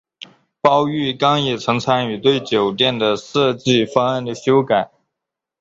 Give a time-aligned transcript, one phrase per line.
[0.61, 4.89] 包玉刚也曾参与对酒店的设计方案的修改。